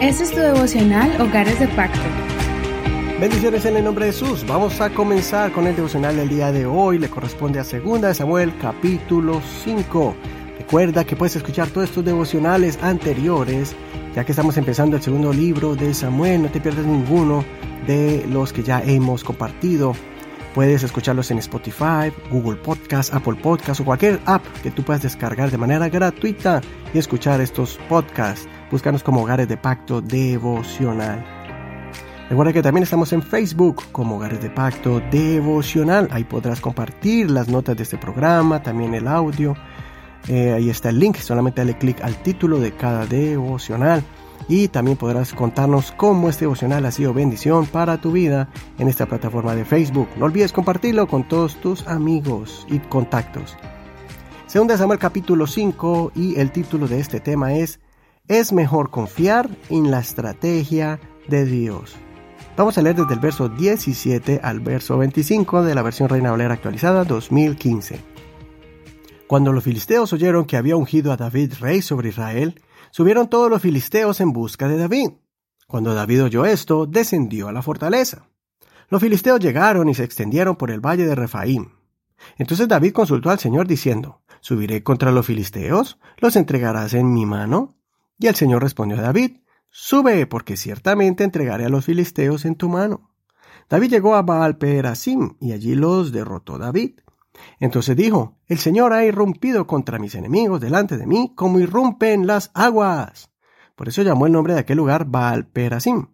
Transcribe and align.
Este 0.00 0.24
es 0.24 0.30
tu 0.32 0.40
devocional 0.40 1.20
Hogares 1.20 1.58
de 1.60 1.68
Pacto. 1.68 2.00
Bendiciones 3.20 3.64
en 3.66 3.76
el 3.76 3.84
nombre 3.84 4.06
de 4.06 4.12
Jesús. 4.12 4.44
Vamos 4.46 4.80
a 4.80 4.90
comenzar 4.90 5.52
con 5.52 5.66
el 5.66 5.76
devocional 5.76 6.16
del 6.16 6.28
día 6.28 6.50
de 6.50 6.66
hoy. 6.66 6.98
Le 6.98 7.08
corresponde 7.08 7.60
a 7.60 7.64
2 7.64 8.16
Samuel 8.16 8.52
capítulo 8.60 9.40
5. 9.64 10.16
Recuerda 10.58 11.04
que 11.04 11.14
puedes 11.14 11.36
escuchar 11.36 11.68
todos 11.68 11.88
estos 11.88 12.04
devocionales 12.04 12.82
anteriores, 12.82 13.76
ya 14.14 14.24
que 14.24 14.32
estamos 14.32 14.56
empezando 14.56 14.96
el 14.96 15.02
segundo 15.02 15.32
libro 15.32 15.76
de 15.76 15.94
Samuel. 15.94 16.42
No 16.42 16.48
te 16.48 16.60
pierdas 16.60 16.84
ninguno 16.84 17.44
de 17.86 18.26
los 18.28 18.52
que 18.52 18.62
ya 18.62 18.82
hemos 18.82 19.22
compartido. 19.22 19.94
Puedes 20.54 20.82
escucharlos 20.82 21.30
en 21.30 21.38
Spotify, 21.38 22.12
Google 22.30 22.56
Podcast, 22.56 23.14
Apple 23.14 23.36
Podcast 23.42 23.80
o 23.80 23.84
cualquier 23.84 24.20
app 24.26 24.44
que 24.62 24.70
tú 24.70 24.82
puedas 24.82 25.02
descargar 25.02 25.50
de 25.50 25.56
manera 25.56 25.88
gratuita 25.88 26.60
y 26.92 26.98
escuchar 26.98 27.40
estos 27.40 27.78
podcasts. 27.88 28.46
Búscanos 28.70 29.02
como 29.02 29.22
Hogares 29.22 29.48
de 29.48 29.56
Pacto 29.56 30.02
Devocional. 30.02 31.24
Recuerda 32.28 32.52
que 32.52 32.62
también 32.62 32.82
estamos 32.82 33.14
en 33.14 33.22
Facebook 33.22 33.82
como 33.92 34.16
Hogares 34.16 34.42
de 34.42 34.50
Pacto 34.50 35.00
Devocional. 35.10 36.08
Ahí 36.10 36.24
podrás 36.24 36.60
compartir 36.60 37.30
las 37.30 37.48
notas 37.48 37.74
de 37.76 37.84
este 37.84 37.96
programa, 37.96 38.62
también 38.62 38.92
el 38.92 39.08
audio. 39.08 39.56
Eh, 40.28 40.52
ahí 40.52 40.68
está 40.68 40.90
el 40.90 40.98
link, 40.98 41.16
solamente 41.16 41.62
dale 41.62 41.78
clic 41.78 42.02
al 42.02 42.22
título 42.22 42.60
de 42.60 42.72
cada 42.72 43.06
devocional 43.06 44.04
y 44.48 44.68
también 44.68 44.96
podrás 44.96 45.32
contarnos 45.32 45.92
cómo 45.92 46.28
este 46.28 46.44
devocional 46.44 46.84
ha 46.86 46.90
sido 46.90 47.14
bendición 47.14 47.66
para 47.66 48.00
tu 48.00 48.12
vida 48.12 48.48
en 48.78 48.88
esta 48.88 49.06
plataforma 49.06 49.54
de 49.54 49.64
Facebook. 49.64 50.08
No 50.16 50.26
olvides 50.26 50.52
compartirlo 50.52 51.06
con 51.06 51.26
todos 51.26 51.56
tus 51.60 51.86
amigos 51.86 52.66
y 52.68 52.78
contactos. 52.78 53.56
Segunda 54.46 54.76
Samuel 54.76 54.98
capítulo 54.98 55.46
5 55.46 56.12
y 56.14 56.38
el 56.38 56.52
título 56.52 56.86
de 56.86 57.00
este 57.00 57.20
tema 57.20 57.54
es 57.54 57.80
Es 58.28 58.52
mejor 58.52 58.90
confiar 58.90 59.48
en 59.70 59.90
la 59.90 60.00
estrategia 60.00 61.00
de 61.28 61.44
Dios. 61.46 61.96
Vamos 62.56 62.76
a 62.76 62.82
leer 62.82 62.96
desde 62.96 63.14
el 63.14 63.20
verso 63.20 63.48
17 63.48 64.40
al 64.42 64.60
verso 64.60 64.98
25 64.98 65.62
de 65.62 65.74
la 65.74 65.80
versión 65.80 66.10
Reina 66.10 66.30
Valera 66.30 66.52
actualizada 66.52 67.04
2015. 67.04 67.98
Cuando 69.26 69.54
los 69.54 69.64
filisteos 69.64 70.12
oyeron 70.12 70.44
que 70.44 70.58
había 70.58 70.76
ungido 70.76 71.12
a 71.12 71.16
David 71.16 71.54
rey 71.58 71.80
sobre 71.80 72.10
Israel, 72.10 72.60
subieron 72.90 73.28
todos 73.28 73.48
los 73.48 73.62
filisteos 73.62 74.20
en 74.20 74.32
busca 74.32 74.68
de 74.68 74.76
David. 74.76 75.10
Cuando 75.66 75.94
David 75.94 76.24
oyó 76.24 76.44
esto, 76.44 76.86
descendió 76.86 77.48
a 77.48 77.52
la 77.52 77.62
fortaleza. 77.62 78.28
Los 78.88 79.00
filisteos 79.00 79.40
llegaron 79.40 79.88
y 79.88 79.94
se 79.94 80.04
extendieron 80.04 80.56
por 80.56 80.70
el 80.70 80.80
valle 80.80 81.06
de 81.06 81.14
Refaim. 81.14 81.70
Entonces 82.36 82.68
David 82.68 82.92
consultó 82.92 83.30
al 83.30 83.38
Señor 83.38 83.66
diciendo, 83.66 84.20
¿Subiré 84.40 84.82
contra 84.82 85.12
los 85.12 85.26
filisteos? 85.26 85.98
¿Los 86.18 86.36
entregarás 86.36 86.94
en 86.94 87.12
mi 87.12 87.24
mano? 87.24 87.76
Y 88.18 88.26
el 88.26 88.34
Señor 88.34 88.62
respondió 88.62 88.98
a 88.98 89.02
David, 89.02 89.38
Sube, 89.70 90.26
porque 90.26 90.56
ciertamente 90.56 91.24
entregaré 91.24 91.64
a 91.64 91.68
los 91.68 91.86
filisteos 91.86 92.44
en 92.44 92.56
tu 92.56 92.68
mano. 92.68 93.10
David 93.70 93.90
llegó 93.90 94.16
a 94.16 94.22
Baal 94.22 94.58
Perasim, 94.58 95.36
y 95.40 95.52
allí 95.52 95.74
los 95.74 96.12
derrotó 96.12 96.58
David. 96.58 97.00
Entonces 97.58 97.96
dijo, 97.96 98.38
El 98.46 98.58
Señor 98.58 98.92
ha 98.92 99.04
irrumpido 99.04 99.66
contra 99.66 99.98
mis 99.98 100.14
enemigos 100.14 100.60
delante 100.60 100.96
de 100.96 101.06
mí 101.06 101.32
como 101.34 101.60
irrumpen 101.60 102.26
las 102.26 102.50
aguas. 102.54 103.30
Por 103.74 103.88
eso 103.88 104.02
llamó 104.02 104.26
el 104.26 104.32
nombre 104.32 104.54
de 104.54 104.60
aquel 104.60 104.76
lugar 104.76 105.06
Baal 105.06 105.46
Perasim. 105.46 106.08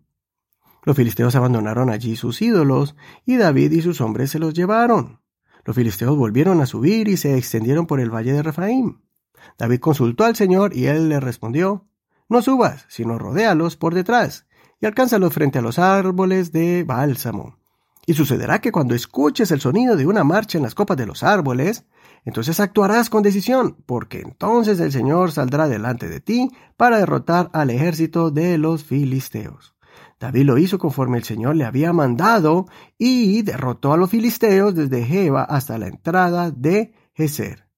Los 0.84 0.96
filisteos 0.96 1.34
abandonaron 1.34 1.91
allí 1.91 2.16
sus 2.16 2.41
ídolos, 2.41 2.96
y 3.27 3.36
David 3.36 3.72
y 3.72 3.83
sus 3.83 4.00
hombres 4.00 4.30
se 4.30 4.39
los 4.39 4.55
llevaron. 4.55 5.20
Los 5.64 5.77
filisteos 5.77 6.16
volvieron 6.16 6.61
a 6.62 6.66
subir 6.66 7.08
y 7.08 7.16
se 7.16 7.36
extendieron 7.36 7.86
por 7.86 8.00
el 8.00 8.08
valle 8.08 8.33
de 8.33 8.42
Refaim. 8.42 9.02
David 9.58 9.80
consultó 9.80 10.24
al 10.24 10.36
Señor 10.36 10.74
y 10.74 10.86
él 10.86 11.11
le 11.11 11.20
respondió, 11.20 11.86
No 12.28 12.41
subas, 12.41 12.86
sino 12.89 13.19
rodéalos 13.19 13.77
por 13.77 13.94
detrás, 13.94 14.46
y 14.80 14.86
alcánzalos 14.86 15.34
frente 15.34 15.58
a 15.58 15.62
los 15.62 15.78
árboles 15.78 16.52
de 16.52 16.84
bálsamo. 16.84 17.58
Y 18.09 18.14
sucederá 18.14 18.62
que 18.62 18.73
cuando 18.73 18.95
escuches 18.95 19.51
el 19.51 19.61
sonido 19.61 19.95
de 19.95 20.07
una 20.07 20.24
marcha 20.24 20.57
en 20.57 20.64
las 20.64 20.74
copas 20.74 20.96
de 20.96 21.05
los 21.05 21.23
árboles, 21.23 21.85
entonces 22.24 22.58
actuarás 22.58 23.11
con 23.11 23.23
decisión, 23.23 23.77
porque 23.85 24.20
entonces 24.20 24.80
el 24.80 24.92
Señor 24.92 25.30
saldrá 25.30 25.69
delante 25.69 26.08
de 26.08 26.20
ti 26.20 26.51
para 26.79 26.97
derrotar 26.97 27.51
al 27.52 27.68
ejército 27.68 28.30
de 28.30 28.57
los 28.57 28.83
filisteos. 28.83 29.74
David 30.18 30.45
lo 30.45 30.57
hizo 30.57 30.79
conforme 30.79 31.18
el 31.18 31.24
Señor 31.24 31.57
le 31.57 31.67
había 31.67 31.92
mandado 31.92 32.64
y 32.97 33.42
derrotó 33.42 33.92
a 33.92 33.98
los 33.98 34.08
filisteos 34.08 34.74
desde 34.74 35.05
Jeba 35.05 35.42
hasta 35.42 35.77
la 35.77 35.89
entrada 35.89 36.51
de 36.51 36.95
Geser. 37.13 37.68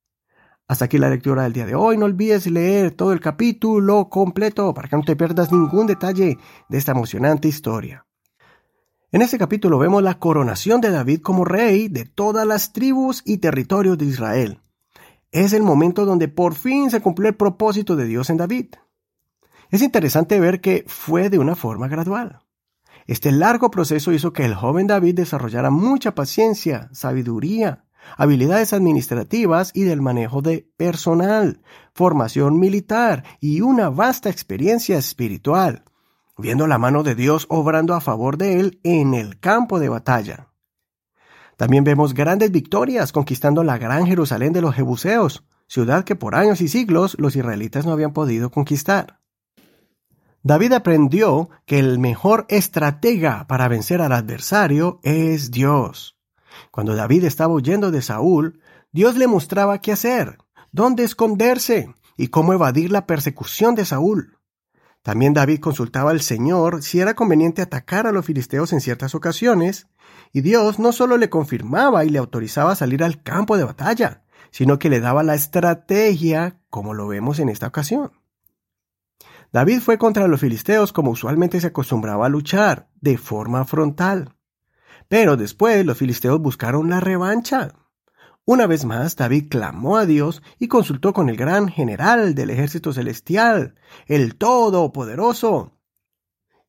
Hasta 0.69 0.85
aquí 0.85 0.99
la 0.99 1.11
lectura 1.11 1.43
del 1.43 1.55
día 1.55 1.67
de 1.67 1.75
hoy. 1.75 1.97
No 1.97 2.05
olvides 2.05 2.47
leer 2.47 2.93
todo 2.93 3.13
el 3.13 3.19
capítulo 3.19 4.09
completo 4.09 4.73
para 4.75 4.89
que 4.89 4.97
no 4.97 5.03
te 5.03 5.17
pierdas 5.17 5.51
ningún 5.51 5.89
detalle 5.89 6.39
de 6.69 6.79
esta 6.79 6.93
emocionante 6.93 7.49
historia. 7.49 8.07
En 9.13 9.23
este 9.23 9.39
capítulo 9.39 9.77
vemos 9.81 10.05
la 10.05 10.21
coronación 10.21 10.81
de 10.81 10.93
David 10.93 11.21
como 11.21 11.45
rey 11.45 11.89
de 11.89 12.05
todas 12.05 12.47
las 12.47 12.73
tribus 12.73 13.23
y 13.25 13.39
territorios 13.39 13.99
de 13.99 14.05
Israel. 14.05 14.61
Es 15.33 15.53
el 15.53 15.65
momento 15.65 16.05
donde 16.05 16.29
por 16.29 16.55
fin 16.55 16.93
se 16.93 17.01
cumplió 17.01 17.29
el 17.29 17.35
propósito 17.35 17.97
de 17.97 18.05
Dios 18.05 18.31
en 18.31 18.37
David. 18.37 18.67
Es 19.71 19.83
interesante 19.83 20.39
ver 20.39 20.61
que 20.61 20.85
fue 20.87 21.29
de 21.29 21.41
una 21.41 21.57
forma 21.57 21.89
gradual. 21.89 22.43
Este 23.09 23.33
largo 23.33 23.73
proceso 23.73 24.13
hizo 24.13 24.33
que 24.33 24.45
el 24.45 24.55
joven 24.55 24.87
David 24.87 25.17
desarrollara 25.17 25.71
mucha 25.71 26.15
paciencia, 26.15 26.89
sabiduría, 26.93 27.87
habilidades 28.17 28.73
administrativas 28.73 29.73
y 29.75 29.83
del 29.83 30.03
manejo 30.03 30.41
de 30.41 30.71
personal, 30.77 31.63
formación 31.95 32.61
militar 32.61 33.25
y 33.41 33.61
una 33.61 33.91
vasta 33.91 34.31
experiencia 34.31 34.97
espiritual 34.99 35.83
viendo 36.41 36.67
la 36.67 36.79
mano 36.79 37.03
de 37.03 37.15
Dios 37.15 37.47
obrando 37.49 37.95
a 37.95 38.01
favor 38.01 38.37
de 38.37 38.61
él 38.61 38.81
en 38.83 39.15
el 39.15 39.39
campo 39.39 39.79
de 39.79 39.89
batalla. 39.89 40.49
También 41.57 41.85
vemos 41.85 42.15
grandes 42.15 42.51
victorias 42.51 43.13
conquistando 43.13 43.63
la 43.63 43.79
gran 43.79 44.07
Jerusalén 44.07 44.53
de 44.53 44.63
los 44.63 44.75
Jebuseos, 44.75 45.45
ciudad 45.67 46.05
que 46.05 46.17
por 46.17 46.35
años 46.35 46.61
y 46.61 46.69
siglos 46.69 47.17
los 47.19 47.37
israelitas 47.37 47.85
no 47.85 47.93
habían 47.93 48.13
podido 48.13 48.51
conquistar. 48.51 49.21
David 50.43 50.73
aprendió 50.73 51.51
que 51.67 51.79
el 51.79 51.99
mejor 51.99 52.47
estratega 52.49 53.47
para 53.47 53.69
vencer 53.69 54.01
al 54.01 54.13
adversario 54.13 55.01
es 55.03 55.51
Dios. 55.51 56.19
Cuando 56.71 56.97
David 56.97 57.25
estaba 57.25 57.53
huyendo 57.53 57.91
de 57.91 58.01
Saúl, 58.01 58.61
Dios 58.91 59.17
le 59.17 59.27
mostraba 59.27 59.81
qué 59.81 59.93
hacer, 59.93 60.39
dónde 60.73 61.05
esconderse 61.05 61.95
y 62.17 62.29
cómo 62.29 62.55
evadir 62.55 62.91
la 62.91 63.07
persecución 63.07 63.75
de 63.75 63.85
Saúl. 63.85 64.40
También 65.03 65.33
David 65.33 65.61
consultaba 65.61 66.11
al 66.11 66.21
Señor 66.21 66.83
si 66.83 67.01
era 67.01 67.15
conveniente 67.15 67.63
atacar 67.63 68.07
a 68.07 68.13
los 68.13 68.27
filisteos 68.27 68.73
en 68.73 68.81
ciertas 68.81 69.15
ocasiones, 69.15 69.89
y 70.33 70.43
Dios 70.43 70.79
no 70.79 70.93
solo 70.93 71.17
le 71.17 71.31
confirmaba 71.31 72.05
y 72.05 72.11
le 72.11 72.19
autorizaba 72.19 72.73
a 72.73 72.77
salir 72.77 73.03
al 73.03 73.23
campo 73.23 73.57
de 73.57 73.65
batalla, 73.65 74.23
sino 74.51 74.79
que 74.79 74.91
le 74.91 75.01
daba 75.01 75.23
la 75.23 75.35
estrategia, 75.35 76.61
como 76.69 76.95
lo 76.95 77.09
vemos 77.09 77.39
en 77.39 77.49
esta 77.49 77.67
ocasión. 77.67 78.13
David 79.53 79.81
fue 79.81 79.99
contra 79.99 80.29
los 80.29 80.41
filisteos 80.41 80.93
como 80.93 81.11
usualmente 81.11 81.61
se 81.61 81.69
acostumbraba 81.69 82.27
a 82.27 82.29
luchar, 82.29 82.89
de 83.01 83.19
forma 83.19 83.65
frontal. 83.65 84.37
Pero 85.09 85.37
después 85.37 85.85
los 85.85 85.99
filisteos 85.99 86.41
buscaron 86.41 86.89
la 86.91 87.01
revancha. 87.01 87.73
Una 88.45 88.67
vez 88.67 88.85
más, 88.85 89.17
David 89.17 89.49
clamó 89.49 89.97
a 89.97 90.07
Dios 90.07 90.43
y 90.59 90.69
consultó 90.69 91.13
con 91.13 91.29
el 91.29 91.37
gran 91.37 91.69
general 91.69 92.35
del 92.35 92.51
ejército 92.51 92.93
celestial, 92.93 93.75
el 94.07 94.37
Todopoderoso. 94.37 95.79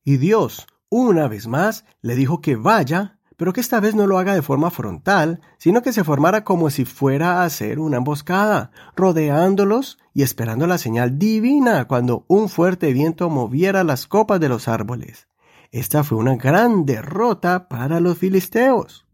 Y 0.04 0.16
Dios, 0.18 0.66
una 0.88 1.28
vez 1.28 1.48
más, 1.48 1.84
le 2.00 2.14
dijo 2.14 2.40
que 2.40 2.56
vaya, 2.56 3.18
pero 3.36 3.52
que 3.52 3.60
esta 3.60 3.80
vez 3.80 3.94
no 3.94 4.06
lo 4.06 4.18
haga 4.18 4.34
de 4.34 4.42
forma 4.42 4.70
frontal, 4.70 5.40
sino 5.58 5.82
que 5.82 5.92
se 5.92 6.04
formara 6.04 6.44
como 6.44 6.70
si 6.70 6.84
fuera 6.84 7.40
a 7.40 7.44
hacer 7.44 7.80
una 7.80 7.96
emboscada, 7.96 8.70
rodeándolos 8.94 9.98
y 10.14 10.22
esperando 10.22 10.66
la 10.66 10.78
señal 10.78 11.18
divina 11.18 11.88
cuando 11.88 12.24
un 12.28 12.48
fuerte 12.48 12.92
viento 12.92 13.30
moviera 13.30 13.82
las 13.82 14.06
copas 14.06 14.38
de 14.38 14.48
los 14.48 14.68
árboles. 14.68 15.28
Esta 15.72 16.04
fue 16.04 16.18
una 16.18 16.36
gran 16.36 16.84
derrota 16.84 17.68
para 17.68 17.98
los 17.98 18.18
filisteos. 18.18 19.06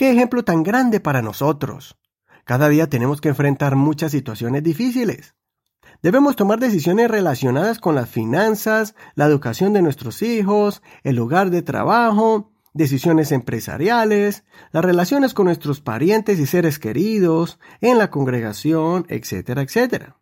Qué 0.00 0.10
ejemplo 0.10 0.42
tan 0.44 0.62
grande 0.62 0.98
para 0.98 1.20
nosotros. 1.20 1.98
Cada 2.46 2.70
día 2.70 2.88
tenemos 2.88 3.20
que 3.20 3.28
enfrentar 3.28 3.76
muchas 3.76 4.12
situaciones 4.12 4.62
difíciles. 4.62 5.34
Debemos 6.02 6.36
tomar 6.36 6.58
decisiones 6.58 7.10
relacionadas 7.10 7.78
con 7.80 7.94
las 7.94 8.08
finanzas, 8.08 8.94
la 9.14 9.26
educación 9.26 9.74
de 9.74 9.82
nuestros 9.82 10.22
hijos, 10.22 10.80
el 11.02 11.16
lugar 11.16 11.50
de 11.50 11.60
trabajo, 11.60 12.50
decisiones 12.72 13.30
empresariales, 13.30 14.44
las 14.72 14.82
relaciones 14.82 15.34
con 15.34 15.44
nuestros 15.44 15.82
parientes 15.82 16.38
y 16.38 16.46
seres 16.46 16.78
queridos, 16.78 17.58
en 17.82 17.98
la 17.98 18.08
congregación, 18.08 19.04
etcétera, 19.10 19.60
etcétera. 19.60 20.16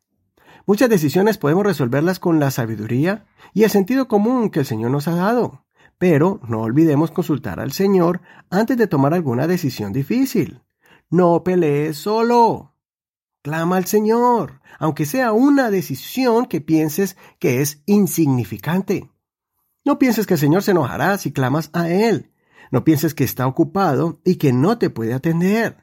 Muchas 0.67 0.91
decisiones 0.91 1.39
podemos 1.39 1.65
resolverlas 1.65 2.19
con 2.19 2.41
la 2.41 2.51
sabiduría 2.51 3.27
y 3.55 3.63
el 3.63 3.71
sentido 3.71 4.09
común 4.09 4.51
que 4.51 4.59
el 4.59 4.67
Señor 4.67 4.91
nos 4.91 5.07
ha 5.07 5.15
dado. 5.15 5.68
Pero 5.99 6.41
no 6.49 6.61
olvidemos 6.61 7.11
consultar 7.11 7.61
al 7.61 7.73
Señor 7.73 8.21
antes 8.51 8.77
de 8.77 8.87
tomar 8.87 9.15
alguna 9.15 9.47
decisión 9.47 9.93
difícil. 9.93 10.63
No 11.11 11.43
pelees 11.43 11.97
solo. 11.97 12.75
Clama 13.43 13.77
al 13.77 13.87
Señor, 13.87 14.61
aunque 14.79 15.07
sea 15.07 15.33
una 15.33 15.71
decisión 15.71 16.47
que 16.47 16.61
pienses 16.61 17.17
que 17.39 17.61
es 17.61 17.83
insignificante. 17.87 19.11
No 19.85 19.99
pienses 19.99 20.27
que 20.27 20.35
el 20.35 20.41
Señor 20.41 20.63
se 20.63 20.73
enojará 20.73 21.19
si 21.19 21.33
clamas 21.33 21.71
a 21.73 21.89
Él. 21.89 22.33
No 22.71 22.85
pienses 22.85 23.15
que 23.15 23.25
está 23.25 23.47
ocupado 23.47 24.21
y 24.25 24.37
que 24.37 24.53
no 24.53 24.79
te 24.79 24.91
puede 24.91 25.15
atender. 25.15 25.79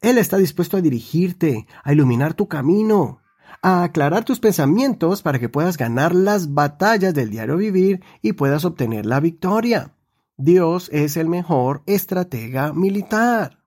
Él 0.00 0.18
está 0.18 0.38
dispuesto 0.38 0.76
a 0.76 0.80
dirigirte, 0.80 1.66
a 1.84 1.92
iluminar 1.92 2.34
tu 2.34 2.48
camino, 2.48 3.20
a 3.62 3.82
aclarar 3.82 4.24
tus 4.24 4.40
pensamientos 4.40 5.22
para 5.22 5.38
que 5.38 5.48
puedas 5.48 5.76
ganar 5.76 6.14
las 6.14 6.54
batallas 6.54 7.14
del 7.14 7.30
diario 7.30 7.56
vivir 7.56 8.02
y 8.22 8.32
puedas 8.32 8.64
obtener 8.64 9.06
la 9.06 9.20
victoria. 9.20 9.92
Dios 10.36 10.90
es 10.92 11.16
el 11.16 11.28
mejor 11.28 11.82
estratega 11.86 12.72
militar. 12.72 13.64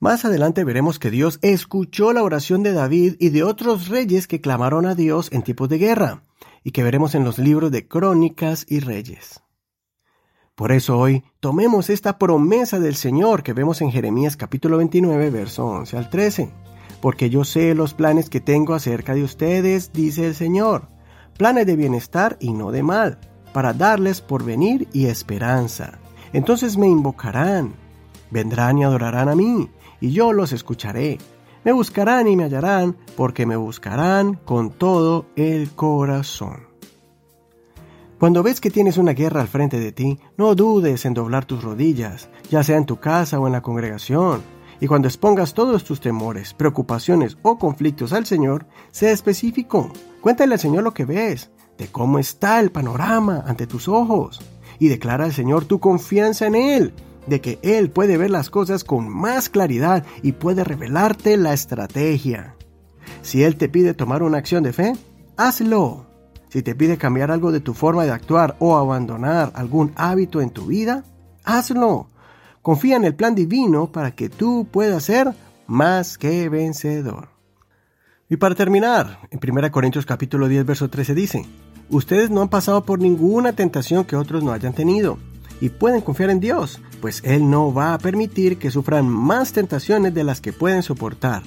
Más 0.00 0.24
adelante 0.24 0.64
veremos 0.64 0.98
que 0.98 1.10
Dios 1.10 1.38
escuchó 1.42 2.12
la 2.12 2.22
oración 2.22 2.62
de 2.62 2.72
David 2.72 3.16
y 3.18 3.28
de 3.28 3.42
otros 3.42 3.88
reyes 3.88 4.26
que 4.26 4.40
clamaron 4.40 4.86
a 4.86 4.94
Dios 4.94 5.28
en 5.30 5.42
tiempos 5.42 5.68
de 5.68 5.78
guerra, 5.78 6.24
y 6.64 6.70
que 6.70 6.82
veremos 6.82 7.14
en 7.14 7.22
los 7.22 7.38
libros 7.38 7.70
de 7.70 7.86
Crónicas 7.86 8.64
y 8.68 8.80
Reyes. 8.80 9.42
Por 10.54 10.72
eso 10.72 10.98
hoy 10.98 11.22
tomemos 11.38 11.90
esta 11.90 12.18
promesa 12.18 12.80
del 12.80 12.94
Señor 12.94 13.42
que 13.42 13.52
vemos 13.52 13.80
en 13.82 13.90
Jeremías 13.92 14.36
capítulo 14.36 14.78
29, 14.78 15.30
verso 15.30 15.66
11 15.66 15.96
al 15.96 16.10
13. 16.10 16.69
Porque 17.00 17.30
yo 17.30 17.44
sé 17.44 17.74
los 17.74 17.94
planes 17.94 18.28
que 18.28 18.40
tengo 18.40 18.74
acerca 18.74 19.14
de 19.14 19.24
ustedes, 19.24 19.92
dice 19.92 20.26
el 20.26 20.34
Señor, 20.34 20.88
planes 21.36 21.66
de 21.66 21.76
bienestar 21.76 22.36
y 22.40 22.52
no 22.52 22.70
de 22.70 22.82
mal, 22.82 23.18
para 23.52 23.72
darles 23.72 24.20
porvenir 24.20 24.88
y 24.92 25.06
esperanza. 25.06 25.98
Entonces 26.32 26.76
me 26.76 26.86
invocarán, 26.86 27.74
vendrán 28.30 28.78
y 28.78 28.84
adorarán 28.84 29.28
a 29.28 29.34
mí 29.34 29.70
y 30.00 30.12
yo 30.12 30.32
los 30.32 30.52
escucharé. 30.52 31.18
Me 31.64 31.72
buscarán 31.72 32.26
y 32.26 32.36
me 32.36 32.44
hallarán, 32.44 32.96
porque 33.16 33.44
me 33.44 33.56
buscarán 33.56 34.34
con 34.34 34.70
todo 34.70 35.26
el 35.36 35.70
corazón. 35.72 36.70
Cuando 38.18 38.42
ves 38.42 38.60
que 38.60 38.70
tienes 38.70 38.96
una 38.96 39.12
guerra 39.12 39.42
al 39.42 39.48
frente 39.48 39.78
de 39.78 39.92
ti, 39.92 40.18
no 40.36 40.54
dudes 40.54 41.04
en 41.04 41.14
doblar 41.14 41.44
tus 41.44 41.62
rodillas, 41.62 42.28
ya 42.50 42.62
sea 42.62 42.76
en 42.76 42.86
tu 42.86 42.96
casa 42.96 43.38
o 43.38 43.46
en 43.46 43.52
la 43.52 43.62
congregación. 43.62 44.42
Y 44.80 44.86
cuando 44.86 45.08
expongas 45.08 45.54
todos 45.54 45.84
tus 45.84 46.00
temores, 46.00 46.54
preocupaciones 46.54 47.36
o 47.42 47.58
conflictos 47.58 48.12
al 48.12 48.26
Señor, 48.26 48.66
sea 48.90 49.12
específico. 49.12 49.92
Cuéntale 50.20 50.54
al 50.54 50.60
Señor 50.60 50.82
lo 50.82 50.94
que 50.94 51.04
ves, 51.04 51.50
de 51.76 51.88
cómo 51.88 52.18
está 52.18 52.60
el 52.60 52.70
panorama 52.70 53.44
ante 53.46 53.66
tus 53.66 53.88
ojos. 53.88 54.40
Y 54.78 54.88
declara 54.88 55.24
al 55.24 55.34
Señor 55.34 55.66
tu 55.66 55.80
confianza 55.80 56.46
en 56.46 56.54
Él 56.54 56.94
de 57.26 57.40
que 57.40 57.58
Él 57.62 57.90
puede 57.90 58.16
ver 58.16 58.30
las 58.30 58.50
cosas 58.50 58.84
con 58.84 59.08
más 59.08 59.48
claridad 59.48 60.04
y 60.22 60.32
puede 60.32 60.64
revelarte 60.64 61.36
la 61.36 61.52
estrategia. 61.52 62.56
Si 63.22 63.42
Él 63.42 63.56
te 63.56 63.68
pide 63.68 63.94
tomar 63.94 64.22
una 64.22 64.38
acción 64.38 64.62
de 64.62 64.72
fe, 64.72 64.92
hazlo. 65.36 66.06
Si 66.48 66.62
te 66.62 66.74
pide 66.74 66.98
cambiar 66.98 67.30
algo 67.30 67.52
de 67.52 67.60
tu 67.60 67.74
forma 67.74 68.04
de 68.04 68.10
actuar 68.10 68.56
o 68.58 68.76
abandonar 68.76 69.52
algún 69.54 69.92
hábito 69.96 70.40
en 70.40 70.50
tu 70.50 70.66
vida, 70.66 71.04
hazlo. 71.44 72.08
Confía 72.62 72.96
en 72.96 73.04
el 73.04 73.14
plan 73.14 73.34
divino 73.34 73.90
para 73.90 74.10
que 74.14 74.28
tú 74.28 74.66
puedas 74.70 75.04
ser 75.04 75.32
más 75.66 76.18
que 76.18 76.48
vencedor. 76.48 77.30
Y 78.28 78.36
para 78.36 78.54
terminar, 78.54 79.20
en 79.30 79.40
1 79.42 79.72
Corintios 79.72 80.06
capítulo 80.06 80.46
10 80.46 80.66
verso 80.66 80.90
13 80.90 81.14
dice, 81.14 81.46
Ustedes 81.88 82.30
no 82.30 82.42
han 82.42 82.48
pasado 82.48 82.84
por 82.84 83.00
ninguna 83.00 83.54
tentación 83.54 84.04
que 84.04 84.14
otros 84.14 84.44
no 84.44 84.52
hayan 84.52 84.74
tenido 84.74 85.18
y 85.60 85.70
pueden 85.70 86.00
confiar 86.00 86.30
en 86.30 86.40
Dios, 86.40 86.80
pues 87.00 87.22
Él 87.24 87.50
no 87.50 87.72
va 87.74 87.94
a 87.94 87.98
permitir 87.98 88.58
que 88.58 88.70
sufran 88.70 89.08
más 89.08 89.52
tentaciones 89.52 90.14
de 90.14 90.24
las 90.24 90.40
que 90.40 90.52
pueden 90.52 90.82
soportar. 90.82 91.42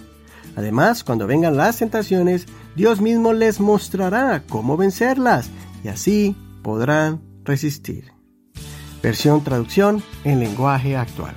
Además, 0.55 1.03
cuando 1.03 1.25
vengan 1.25 1.57
las 1.57 1.77
tentaciones, 1.77 2.45
Dios 2.75 3.01
mismo 3.01 3.33
les 3.33 3.59
mostrará 3.59 4.43
cómo 4.47 4.77
vencerlas 4.77 5.49
y 5.83 5.87
así 5.87 6.35
podrán 6.61 7.21
resistir. 7.43 8.11
Versión 9.03 9.43
traducción 9.43 10.01
en 10.23 10.39
lenguaje 10.39 10.95
actual. 10.95 11.35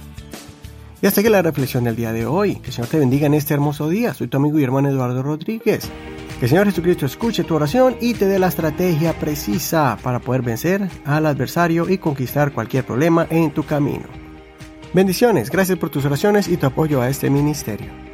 Y 1.02 1.06
hasta 1.06 1.20
aquí 1.20 1.28
la 1.28 1.42
reflexión 1.42 1.82
del 1.82 1.96
día 1.96 2.12
de 2.12 2.24
hoy. 2.24 2.56
Que 2.56 2.68
el 2.68 2.72
Señor 2.72 2.88
te 2.88 2.98
bendiga 2.98 3.26
en 3.26 3.34
este 3.34 3.54
hermoso 3.54 3.88
día. 3.88 4.14
Soy 4.14 4.28
tu 4.28 4.36
amigo 4.36 4.58
y 4.60 4.64
hermano 4.64 4.88
Eduardo 4.88 5.20
Rodríguez. 5.22 5.90
Que 6.38 6.44
el 6.44 6.48
Señor 6.48 6.66
Jesucristo 6.66 7.06
escuche 7.06 7.42
tu 7.42 7.56
oración 7.56 7.96
y 8.00 8.14
te 8.14 8.26
dé 8.26 8.38
la 8.38 8.46
estrategia 8.46 9.18
precisa 9.18 9.98
para 10.00 10.20
poder 10.20 10.42
vencer 10.42 10.88
al 11.04 11.26
adversario 11.26 11.88
y 11.88 11.98
conquistar 11.98 12.52
cualquier 12.52 12.86
problema 12.86 13.26
en 13.30 13.50
tu 13.50 13.64
camino. 13.64 14.04
Bendiciones, 14.94 15.50
gracias 15.50 15.76
por 15.76 15.90
tus 15.90 16.04
oraciones 16.04 16.46
y 16.46 16.56
tu 16.56 16.66
apoyo 16.66 17.02
a 17.02 17.08
este 17.08 17.30
ministerio. 17.30 18.05